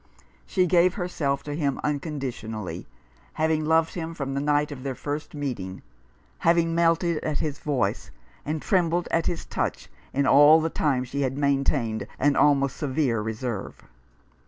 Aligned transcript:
She 0.47 0.65
gave 0.65 0.95
herself 0.95 1.43
to 1.43 1.53
him 1.55 1.79
unconditionally, 1.83 2.87
having 3.33 3.63
loved 3.63 3.93
him 3.93 4.15
from 4.15 4.33
the 4.33 4.41
night 4.41 4.71
of 4.71 4.81
their 4.81 4.95
first 4.95 5.35
meeting, 5.35 5.83
having 6.39 6.69
39 6.69 6.69
Rough 6.69 6.77
Justice. 6.77 6.81
melted 7.13 7.23
at 7.23 7.37
his 7.37 7.59
voice, 7.59 8.11
and 8.43 8.61
trembled 8.63 9.07
at 9.11 9.25
his 9.27 9.45
touch 9.45 9.89
in 10.11 10.25
all 10.25 10.59
the 10.59 10.71
time 10.71 11.03
she 11.03 11.21
had 11.21 11.37
maintained 11.37 12.07
an 12.17 12.35
almost 12.35 12.77
severe 12.77 13.21
reserve. 13.21 13.83